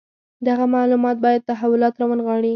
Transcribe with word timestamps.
دغه 0.47 0.65
معلومات 0.75 1.17
باید 1.25 1.45
تحولات 1.51 1.93
راونغاړي. 2.01 2.49